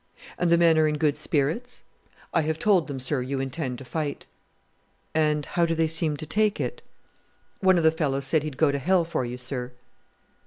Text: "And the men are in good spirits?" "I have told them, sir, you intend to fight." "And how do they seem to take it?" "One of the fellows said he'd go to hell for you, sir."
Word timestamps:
"And 0.39 0.49
the 0.49 0.57
men 0.57 0.79
are 0.79 0.87
in 0.87 0.97
good 0.97 1.15
spirits?" 1.15 1.83
"I 2.33 2.41
have 2.41 2.57
told 2.57 2.87
them, 2.87 2.99
sir, 2.99 3.21
you 3.21 3.39
intend 3.39 3.77
to 3.77 3.85
fight." 3.85 4.25
"And 5.13 5.45
how 5.45 5.63
do 5.67 5.75
they 5.75 5.85
seem 5.85 6.17
to 6.17 6.25
take 6.25 6.59
it?" 6.59 6.81
"One 7.59 7.77
of 7.77 7.83
the 7.83 7.91
fellows 7.91 8.25
said 8.25 8.41
he'd 8.41 8.57
go 8.57 8.71
to 8.71 8.79
hell 8.79 9.05
for 9.05 9.25
you, 9.25 9.37
sir." 9.37 9.73